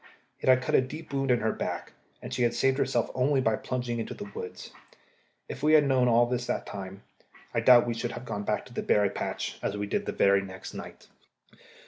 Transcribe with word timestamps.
It 0.39 0.49
had 0.49 0.63
cut 0.63 0.73
a 0.73 0.81
deep 0.81 1.13
wound 1.13 1.29
in 1.29 1.41
her 1.41 1.55
neck, 1.55 1.93
and 2.23 2.33
she 2.33 2.41
had 2.41 2.55
saved 2.55 2.79
herself 2.79 3.11
only 3.13 3.39
by 3.39 3.55
plunging 3.55 3.99
into 3.99 4.15
the 4.15 4.23
woods. 4.33 4.71
If 5.47 5.61
we 5.61 5.73
had 5.73 5.85
known 5.85 6.07
all 6.07 6.25
this 6.25 6.49
at 6.49 6.65
the 6.65 6.71
time, 6.71 7.03
I 7.53 7.59
doubt 7.59 7.83
if 7.83 7.87
we 7.89 7.93
should 7.93 8.13
have 8.13 8.25
gone 8.25 8.41
back 8.41 8.65
to 8.65 8.73
the 8.73 8.81
berry 8.81 9.11
patch 9.11 9.59
as 9.61 9.77
we 9.77 9.85
did 9.85 10.01
on 10.01 10.05
the 10.05 10.11
very 10.13 10.41
next 10.41 10.73
night. 10.73 11.05